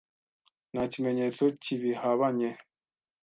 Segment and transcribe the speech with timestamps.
[0.71, 2.49] Nta kimenyetso kibihabanye.